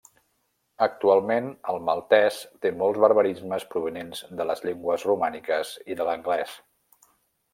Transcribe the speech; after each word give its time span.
Actualment, 0.85 1.49
el 1.73 1.77
maltès 1.89 2.39
té 2.65 2.71
molts 2.79 3.03
barbarismes 3.03 3.67
provinents 3.75 4.23
de 4.41 4.49
les 4.53 4.65
llengües 4.69 5.07
romàniques 5.11 5.75
i 5.95 5.99
de 6.01 6.09
l'anglès. 6.09 6.57